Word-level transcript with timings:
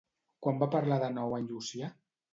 Quan 0.45 0.61
va 0.63 0.69
parlar 0.77 0.99
de 1.05 1.13
nou 1.19 1.37
en 1.41 1.47
Llucià? 1.51 1.95